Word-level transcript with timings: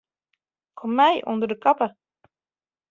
Kom 0.77 0.91
mei 0.97 1.15
ûnder 1.31 1.49
de 1.51 1.57
kappe. 1.63 1.87